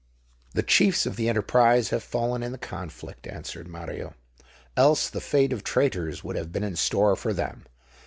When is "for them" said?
7.15-7.65